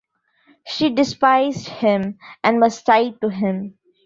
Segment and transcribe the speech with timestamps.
[0.65, 3.77] She despised him, and was tied to him.